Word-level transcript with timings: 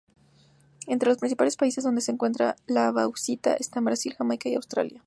Entre 0.87 1.09
los 1.09 1.19
principales 1.19 1.55
países 1.57 1.83
donde 1.83 2.01
se 2.01 2.11
extrae 2.13 2.55
la 2.65 2.89
bauxita 2.91 3.53
están 3.53 3.85
Brasil, 3.85 4.15
Jamaica, 4.17 4.49
Australia. 4.55 4.99